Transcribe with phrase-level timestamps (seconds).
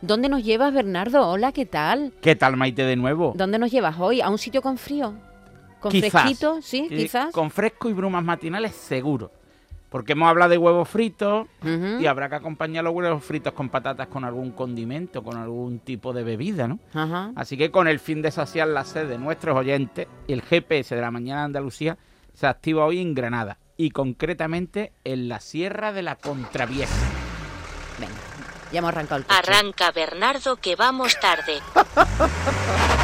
[0.00, 1.26] ¿Dónde nos llevas, Bernardo?
[1.28, 2.12] Hola, ¿qué tal?
[2.20, 3.32] ¿Qué tal, Maite, de nuevo?
[3.36, 4.20] ¿Dónde nos llevas hoy?
[4.20, 5.14] ¿A un sitio con frío?
[5.80, 6.10] ¿Con Quizás.
[6.10, 6.62] fresquito?
[6.62, 6.86] ¿Sí?
[6.88, 7.32] Quizás.
[7.32, 9.32] Con fresco y brumas matinales, seguro.
[9.88, 11.46] Porque hemos hablado de huevos fritos
[11.98, 16.12] y habrá que acompañar los huevos fritos con patatas con algún condimento, con algún tipo
[16.12, 16.78] de bebida, ¿no?
[16.92, 17.32] Ajá.
[17.34, 21.00] Así que con el fin de saciar la sed de nuestros oyentes, el GPS de
[21.00, 21.96] la mañana de Andalucía
[22.34, 27.27] se activa hoy en Granada y concretamente en la Sierra de la Contravieja.
[28.72, 29.38] Ya hemos arrancado el coche.
[29.38, 31.60] Arranca Bernardo que vamos tarde.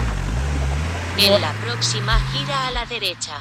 [1.16, 3.38] En la próxima gira a la derecha.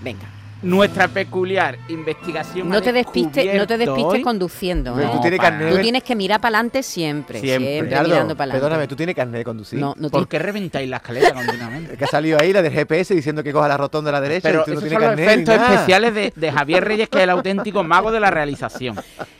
[0.00, 0.26] Venga.
[0.62, 5.08] Nuestra peculiar investigación No te despistes, no te despistes conduciendo, ¿eh?
[5.12, 7.70] tú tienes para carnet Tú de- tienes que mirar para adelante siempre, Siempre.
[7.72, 8.52] siempre, mirando para adelante.
[8.52, 9.78] perdóname, ¿tú tienes carnet de conducir?
[9.78, 11.92] No, no ¿Por qué reventáis la escalera continuamente?
[11.94, 14.20] Es que ha salido ahí la del GPS diciendo que coja la rotonda a la
[14.20, 17.08] derecha Pero y tú no esos tienes son los efectos especiales de, de Javier Reyes,
[17.08, 18.96] que es el auténtico mago de la realización.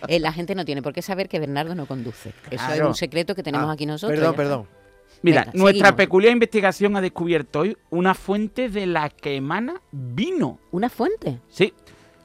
[0.08, 2.32] Eh, la gente no tiene por qué saber que Bernardo no conduce.
[2.50, 4.18] Eso es un secreto que tenemos Ah, aquí nosotros.
[4.18, 4.79] Perdón, perdón.
[5.22, 5.96] Mira, Venga, nuestra seguimos.
[5.96, 10.58] peculiar investigación ha descubierto hoy una fuente de la que emana vino.
[10.70, 11.40] ¿Una fuente?
[11.48, 11.74] Sí,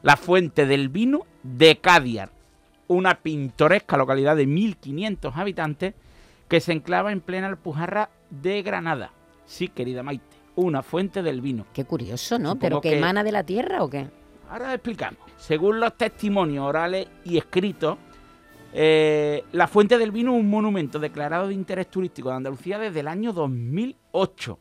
[0.01, 2.29] la fuente del vino de Cadiar,
[2.87, 5.93] una pintoresca localidad de 1.500 habitantes
[6.47, 9.11] que se enclava en plena Alpujarra de Granada.
[9.45, 10.23] Sí, querida Maite,
[10.55, 11.65] una fuente del vino.
[11.73, 12.49] Qué curioso, ¿no?
[12.51, 14.07] Supongo ¿Pero que, que- emana de la tierra o qué?
[14.49, 15.19] Ahora explicamos.
[15.37, 17.97] Según los testimonios orales y escritos,
[18.77, 22.99] eh, la Fuente del Vino es un monumento declarado de interés turístico de Andalucía desde
[22.99, 24.59] el año 2008.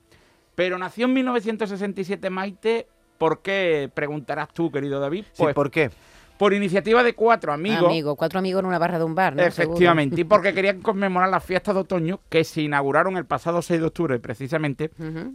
[0.54, 2.86] Pero nació en 1967 Maite.
[3.18, 3.90] ¿Por qué?
[3.92, 5.24] Preguntarás tú, querido David.
[5.32, 5.90] Sí, Pues ¿por qué?
[6.38, 7.84] por iniciativa de cuatro amigos.
[7.84, 9.42] Amigo, cuatro amigos en una barra de un bar, ¿no?
[9.42, 13.80] Efectivamente, y porque querían conmemorar las fiestas de otoño que se inauguraron el pasado 6
[13.80, 14.90] de octubre precisamente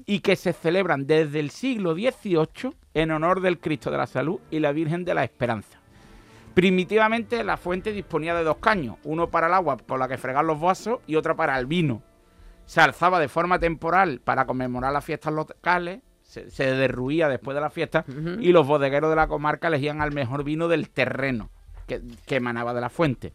[0.06, 4.40] y que se celebran desde el siglo XVIII en honor del Cristo de la Salud
[4.52, 5.79] y la Virgen de la Esperanza.
[6.54, 10.46] Primitivamente la fuente disponía de dos caños, uno para el agua por la que fregar
[10.46, 12.02] los vasos y otro para el vino.
[12.66, 17.62] Se alzaba de forma temporal para conmemorar las fiestas locales, se, se derruía después de
[17.62, 18.06] la fiesta
[18.40, 21.50] y los bodegueros de la comarca elegían al mejor vino del terreno
[21.88, 23.34] que, que emanaba de la fuente.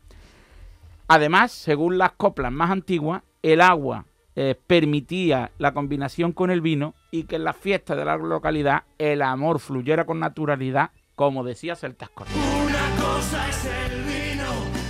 [1.09, 4.06] Además, según las coplas más antiguas, el agua
[4.37, 8.83] eh, permitía la combinación con el vino y que en las fiestas de la localidad
[8.99, 12.53] el amor fluyera con naturalidad, como decía Celtas Cortés.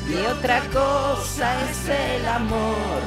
[0.08, 3.02] Y otra cosa es el amor.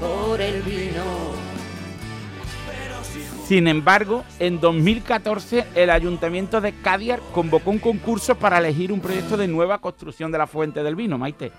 [0.00, 1.46] Por el vino.
[3.46, 9.36] Sin embargo, en 2014 el ayuntamiento de Cadiar convocó un concurso para elegir un proyecto
[9.36, 11.52] de nueva construcción de la fuente del vino, Maite,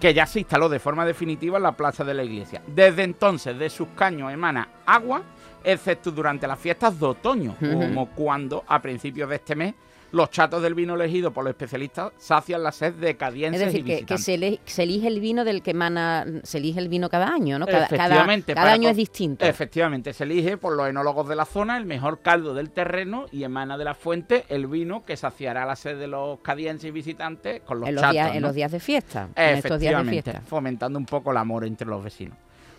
[0.00, 2.62] que ya se instaló de forma definitiva en la plaza de la iglesia.
[2.66, 5.22] Desde entonces de sus caños emana agua,
[5.64, 9.74] excepto durante las fiestas de otoño, como cuando a principios de este mes
[10.10, 13.86] los chatos del vino elegido por los especialistas sacian la sed de Es cadienses decir,
[13.86, 17.10] y que, se, ele- se elige el vino del que emana, se elige el vino
[17.10, 17.66] cada año, ¿no?
[17.66, 19.44] Cada, Efectivamente, año es distinto.
[19.44, 23.44] Efectivamente, se elige por los enólogos de la zona el mejor caldo del terreno y
[23.44, 27.60] emana de la fuente el vino que saciará la sed de los cadienses y visitantes
[27.60, 28.12] con los en, los chatos.
[28.14, 28.46] días, en ¿no?
[28.48, 29.28] los días de fiesta.
[29.36, 30.40] En estos días de Efectivamente, fiesta.
[30.48, 32.38] fomentando un poco el amor entre los vecinos.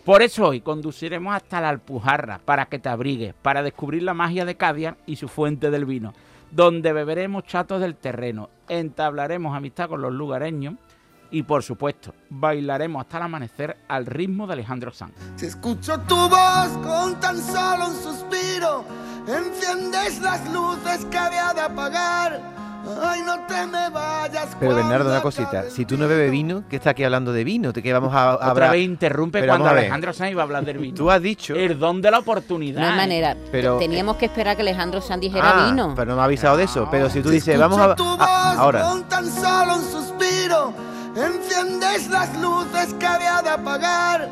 [0.10, 4.44] Por eso hoy conduciremos hasta la Alpujarra para que te abrigues, para descubrir la magia
[4.44, 6.16] de Cadiar y su fuente del vino,
[6.50, 10.74] donde beberemos chatos del terreno, entablaremos amistad con los lugareños
[11.30, 15.14] y, por supuesto, bailaremos hasta el amanecer al ritmo de Alejandro Sanz.
[15.36, 18.84] Si escucho tu voz con tan solo un suspiro,
[19.28, 22.59] enciendes las luces que había de apagar.
[23.04, 24.50] Ay, no te me vayas.
[24.60, 25.70] Pero Bernardo, una cosita.
[25.70, 27.72] Si tú no bebes vino, ¿qué está aquí hablando de vino?
[27.72, 28.72] ¿De qué vamos a Otra hablar?
[28.72, 29.72] vez interrumpe Pero cuando a.
[29.72, 30.96] Alejandro Sanz iba a hablar del vino.
[30.98, 31.54] Tú has dicho...
[31.56, 32.82] El don de la oportunidad.
[32.82, 33.36] No hay manera.
[33.52, 35.94] Pero- Teníamos que esperar que Alejandro Sanz dijera Ah, vino.
[35.96, 36.88] pero no me ha avisado de eso.
[36.90, 37.96] Pero si tú dices, vamos a...
[37.96, 38.82] tu a- voz ahora.
[38.82, 40.74] Con tan solo un suspiro,
[41.16, 44.30] enciendes las luces que había de apagar.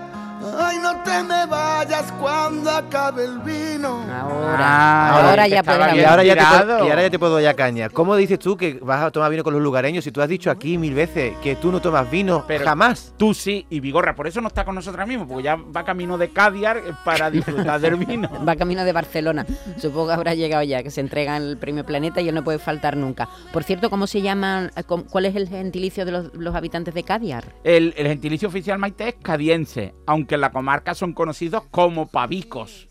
[0.59, 4.03] Ay, no te me vayas cuando acabe el vino.
[4.11, 6.41] Ahora, Ah, ahora ya Y ahora, ya te
[6.85, 7.89] y ahora ya te puedo dar caña.
[7.89, 10.51] ¿Cómo dices tú que vas a tomar vino con los lugareños si tú has dicho
[10.51, 13.13] aquí mil veces que tú no tomas vino Pero- jamás?
[13.17, 15.83] Tú sí, y Vigorra, por eso no está con nosotros ahora mismo, porque ya va
[15.83, 18.29] camino de Cadiar para disfrutar del vino.
[18.47, 19.45] Va camino de Barcelona.
[19.77, 22.59] Supongo que habrá llegado ya, que se entrega el premio Planeta y él no puede
[22.59, 23.27] faltar nunca.
[23.51, 24.71] Por cierto, ¿cómo se llaman?
[24.75, 27.43] eh, ¿Cuál es el gentilicio de los, los habitantes de Cadiar?
[27.63, 32.87] El, el gentilicio oficial Maite es cadiense, aunque en la comarca son conocidos como pavicos.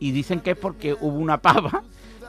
[0.00, 1.82] Y dicen que es porque hubo una pava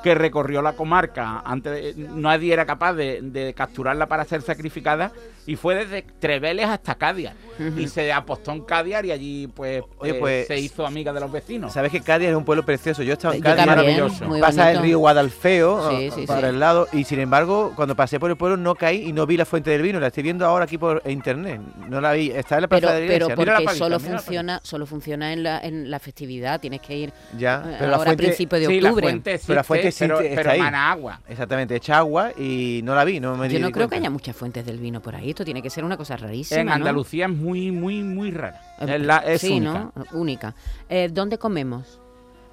[0.04, 1.42] que recorrió la comarca.
[1.46, 5.12] Antes de- nadie era capaz de, de capturarla para ser sacrificada
[5.46, 7.30] y fue desde Treveles hasta Cádiz.
[7.78, 11.20] Y se apostó en Cádiz y allí pues, Oye, eh, pues, se hizo amiga de
[11.20, 11.74] los vecinos.
[11.74, 13.04] Sabes que Cádiz es un pueblo precioso.
[13.04, 13.66] Yo he estado en Yo Cádiz.
[13.66, 14.40] también, maravilloso.
[14.40, 16.46] pasa el río Guadalfeo Sí, ah, sí, para sí.
[16.48, 19.38] el lado y sin embargo cuando pasé por el pueblo no caí y no vi
[19.38, 22.56] la fuente del vino la estoy viendo ahora aquí por internet no la vi está
[22.56, 24.86] en la plaza Pero, de la pero iglesia la porque palita, solo la funciona, solo
[24.86, 26.60] funciona en la, en la festividad.
[26.60, 29.04] Tienes que ir ya eh, pero la ahora a fuente principios de Sí, la octubre.
[29.04, 30.60] fuente Pero la fuente pero, existe, pero está ahí.
[30.60, 31.20] emana agua.
[31.28, 34.10] exactamente echa agua y no la vi no me Yo di no creo que haya
[34.10, 35.30] muchas fuentes del vino por ahí.
[35.30, 36.62] Esto tiene que ser una cosa rarísima.
[36.62, 36.74] En ¿no?
[36.74, 38.62] Andalucía es muy, muy, muy rara.
[38.80, 39.92] Eh, Es, la- es sí, única.
[39.96, 40.06] ¿no?
[40.14, 40.56] Única.
[40.88, 42.00] Eh, ¿Dónde comemos?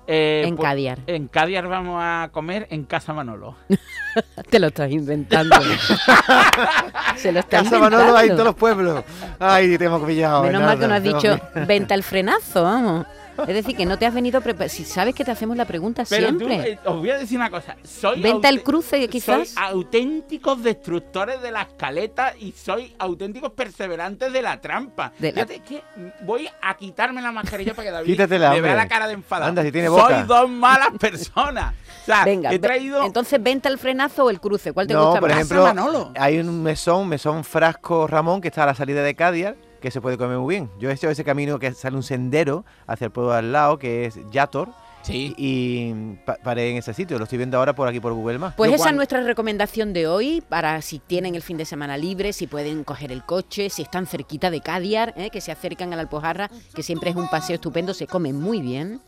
[0.09, 0.93] Eh, En pues, Cádiz.
[1.09, 3.57] En Cádiz vamos a comer en Casa Manolo.
[4.51, 5.57] Te lo estás inventando.
[7.17, 7.81] Se lo estás Casa inventando.
[7.99, 9.05] Manolo hay en todos los pueblos
[9.39, 13.07] ay te hemos pillado Menos mal que no has dicho venta el frenazo, vamos.
[13.43, 14.71] Es decir, que no te has venido preparado.
[14.71, 16.73] Si sabes que te hacemos la pregunta Pero tú, siempre.
[16.73, 17.77] eh, os voy a decir una cosa.
[17.85, 19.49] Soy Venta el cruce, quizás.
[19.51, 25.13] Soy auténticos destructores de la escaleta y soy auténticos perseverantes de la trampa.
[25.19, 25.83] De la- Fíjate que
[26.23, 29.49] voy a quitarme la mascarilla para que David Quítatela, me vea la cara de enfadado.
[29.49, 31.75] Anda, si tiene soy dos malas personas.
[32.03, 33.05] O sea, Venga, he traído...
[33.05, 34.73] entonces venta el frenazo o el cruce.
[34.73, 35.39] ¿Cuál te no, gusta por más?
[35.39, 36.13] ejemplo, Manolo.
[36.19, 39.49] hay un mesón, mesón Frasco Ramón, que está a la salida de Cádiz,
[39.87, 40.69] que se puede comer muy bien.
[40.81, 44.07] Yo he hecho ese camino que sale un sendero hacia el pueblo al lado, que
[44.07, 44.69] es Yator,
[45.03, 45.33] Sí.
[45.39, 45.93] y
[46.27, 47.17] pa- paré en ese sitio.
[47.19, 48.55] Lo estoy viendo ahora por aquí por Google Maps.
[48.57, 51.97] Pues Yo esa es nuestra recomendación de hoy para si tienen el fin de semana
[51.97, 55.31] libre, si pueden coger el coche, si están cerquita de Cadiar, ¿eh?
[55.31, 58.61] que se acercan a la Alpujarra, que siempre es un paseo estupendo, se come muy
[58.61, 59.01] bien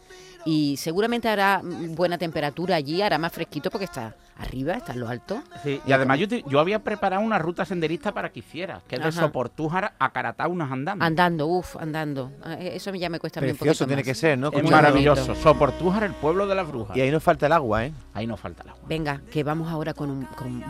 [0.44, 5.00] y seguramente hará mm, buena temperatura allí, hará más fresquito porque está arriba, está en
[5.00, 5.42] lo alto.
[5.64, 8.96] Sí, y además yo, te- yo había preparado una ruta senderista para que hicieras, que
[8.96, 9.12] es de.
[9.12, 11.04] Soportújar a Carataunas andando.
[11.04, 12.30] Andando, uff, andando.
[12.44, 14.06] Ah, eh, Eso ya me cuesta mí un Precioso poquito tiene más.
[14.06, 14.50] que ser, ¿no?
[14.52, 15.34] es maravilloso.
[15.34, 16.96] Soportújar, el pueblo de las brujas.
[16.96, 17.92] Y ahí nos falta el agua, ¿eh?
[18.14, 18.82] Ahí no falta el agua.
[18.88, 20.24] Venga, que vamos ahora con un...
[20.26, 20.62] con